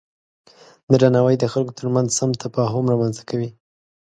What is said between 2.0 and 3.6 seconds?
سم تفاهم رامنځته کوي.